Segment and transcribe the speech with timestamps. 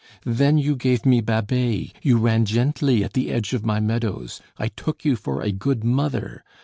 [0.25, 4.41] Then you gave me Babet, you ran gently at the edge of my meadows.
[4.57, 6.43] I took you for a good mother.